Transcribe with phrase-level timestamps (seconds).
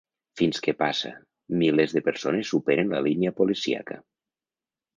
[0.39, 1.11] Fins que passa…
[1.63, 4.03] Milers de persones superen la línia policíaca.